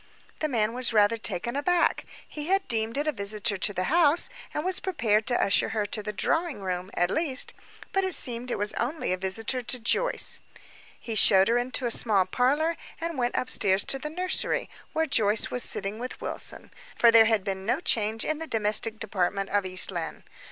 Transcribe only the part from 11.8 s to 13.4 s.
a small parlor, and went